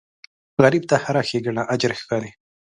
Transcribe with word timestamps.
غریب 0.63 0.83
ته 0.89 0.95
هره 1.03 1.21
ښېګڼه 1.29 1.63
اجر 1.73 1.91
ښکاري 2.01 2.31